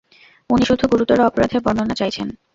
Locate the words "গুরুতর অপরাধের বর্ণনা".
0.91-1.95